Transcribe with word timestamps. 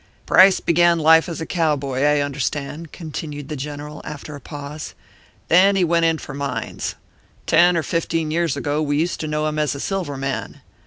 "Price 0.25 0.59
began 0.59 0.97
life 0.97 1.29
as 1.29 1.41
a 1.41 1.45
cowboy, 1.45 2.01
I 2.01 2.21
understand," 2.21 2.91
continued 2.91 3.49
the 3.49 3.55
General, 3.55 4.01
after 4.03 4.35
a 4.35 4.41
pause. 4.41 4.95
"Then 5.47 5.75
he 5.75 5.83
went 5.83 6.05
in 6.05 6.17
for 6.17 6.33
mines. 6.33 6.95
Ten 7.45 7.77
or 7.77 7.83
fifteen 7.83 8.31
years 8.31 8.57
ago 8.57 8.81
we 8.81 8.97
used 8.97 9.19
to 9.19 9.27
know 9.27 9.45
him 9.45 9.59
as 9.59 9.75
a 9.75 9.79
silver 9.79 10.17
man. 10.17 10.61